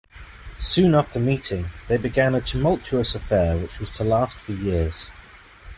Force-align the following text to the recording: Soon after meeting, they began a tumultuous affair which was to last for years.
Soon 0.57 0.95
after 0.95 1.19
meeting, 1.19 1.69
they 1.87 1.97
began 1.97 2.33
a 2.33 2.41
tumultuous 2.41 3.13
affair 3.13 3.55
which 3.55 3.79
was 3.79 3.91
to 3.91 4.03
last 4.03 4.39
for 4.39 4.53
years. 4.53 5.11